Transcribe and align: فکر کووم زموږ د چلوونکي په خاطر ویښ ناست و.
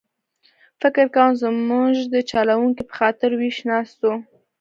فکر 0.81 1.05
کووم 1.15 1.33
زموږ 1.43 1.93
د 2.13 2.15
چلوونکي 2.31 2.83
په 2.89 2.93
خاطر 2.99 3.29
ویښ 3.39 3.57
ناست 3.69 3.99
و. 4.03 4.07